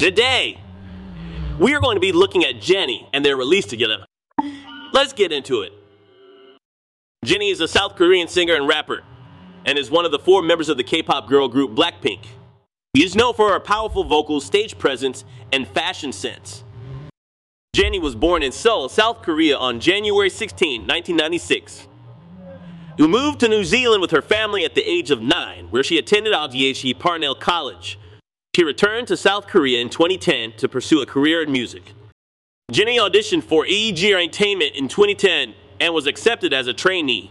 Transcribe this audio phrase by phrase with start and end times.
[0.00, 0.58] Today,
[1.58, 4.06] we are going to be looking at Jennie and their release together.
[4.94, 5.74] Let's get into it.
[7.22, 9.02] Jennie is a South Korean singer and rapper
[9.66, 12.24] and is one of the four members of the K pop girl group Blackpink.
[12.96, 16.64] She is known for her powerful vocals, stage presence, and fashion sense.
[17.74, 21.88] Jennie was born in Seoul, South Korea on January 16, 1996.
[22.98, 25.98] She moved to New Zealand with her family at the age of nine, where she
[25.98, 27.98] attended Aotearoa Parnell College.
[28.56, 31.92] She returned to South Korea in 2010 to pursue a career in music.
[32.72, 37.30] Jennie auditioned for YG Entertainment in 2010 and was accepted as a trainee.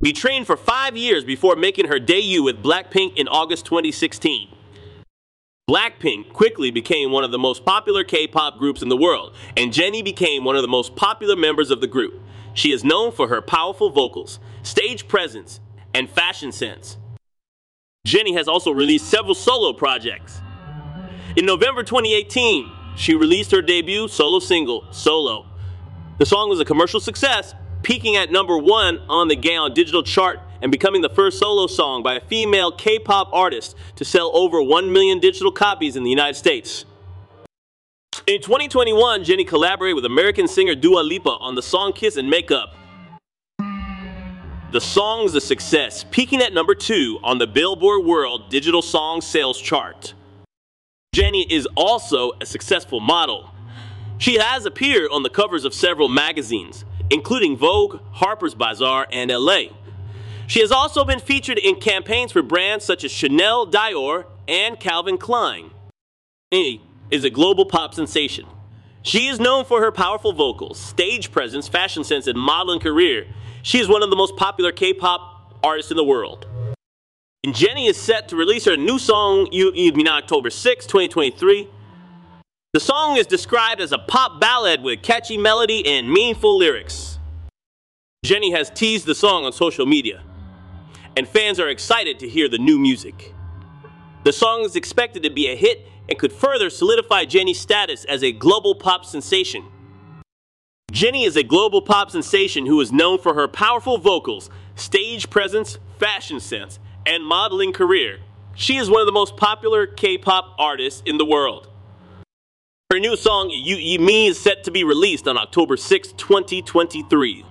[0.00, 4.48] We trained for five years before making her debut with Blackpink in August 2016.
[5.68, 10.02] Blackpink quickly became one of the most popular K-pop groups in the world, and Jennie
[10.02, 12.22] became one of the most popular members of the group.
[12.52, 15.60] She is known for her powerful vocals, stage presence,
[15.94, 16.98] and fashion sense.
[18.06, 20.40] Jennie has also released several solo projects.
[21.38, 25.46] In November 2018, she released her debut solo single, Solo.
[26.18, 30.40] The song was a commercial success, peaking at number one on the Gaon digital chart
[30.62, 34.60] and becoming the first solo song by a female K pop artist to sell over
[34.60, 36.84] 1 million digital copies in the United States.
[38.26, 42.74] In 2021, Jennie collaborated with American singer Dua Lipa on the song Kiss and Makeup.
[44.72, 49.20] The song is a success, peaking at number two on the Billboard World Digital Song
[49.20, 50.14] Sales Chart.
[51.18, 53.52] Jennie is also a successful model.
[54.18, 59.70] She has appeared on the covers of several magazines, including Vogue, Harper's Bazaar, and Elle.
[60.46, 65.18] She has also been featured in campaigns for brands such as Chanel, Dior, and Calvin
[65.18, 65.72] Klein.
[66.52, 68.46] Jennie is a global pop sensation.
[69.02, 73.26] She is known for her powerful vocals, stage presence, fashion sense, and modeling career.
[73.64, 76.46] She is one of the most popular K-pop artists in the world.
[77.44, 80.86] And Jennie is set to release her new song, You & Me on October 6,
[80.86, 81.68] 2023.
[82.72, 87.20] The song is described as a pop ballad with catchy melody and meaningful lyrics.
[88.24, 90.24] Jennie has teased the song on social media,
[91.16, 93.32] and fans are excited to hear the new music.
[94.24, 98.24] The song is expected to be a hit and could further solidify Jennie's status as
[98.24, 99.64] a global pop sensation.
[100.90, 105.78] Jennie is a global pop sensation who is known for her powerful vocals, stage presence,
[105.98, 108.18] fashion sense, and modeling career.
[108.54, 111.66] She is one of the most popular K-pop artists in the world.
[112.90, 117.46] Her new song, You & Me, is set to be released on October 6, 2023.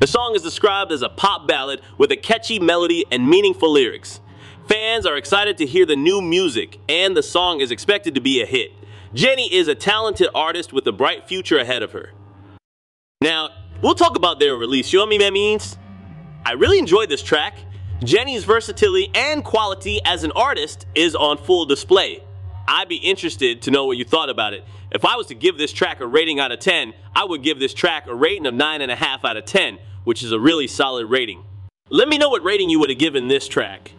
[0.00, 4.20] The song is described as a pop ballad with a catchy melody and meaningful lyrics.
[4.68, 8.40] Fans are excited to hear the new music, and the song is expected to be
[8.40, 8.70] a hit.
[9.12, 12.12] Jennie is a talented artist with a bright future ahead of her.
[13.20, 13.50] Now,
[13.82, 14.92] we'll talk about their release.
[14.92, 15.76] You know what I means?
[16.46, 17.56] I really enjoyed this track.
[18.06, 22.22] Jennie's versatility and quality as an artist is on full display.
[22.66, 24.64] I'd be interested to know what you thought about it.
[24.90, 27.58] If I was to give this track a rating out of 10, I would give
[27.58, 31.44] this track a rating of 9.5 out of 10, which is a really solid rating.
[31.90, 33.92] Let me know what rating you would have given this track.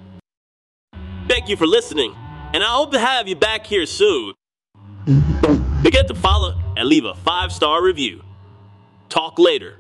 [1.27, 2.15] Thank you for listening,
[2.53, 4.33] and I hope to have you back here soon.
[5.83, 8.23] Forget to follow and leave a five star review.
[9.09, 9.77] Talk later.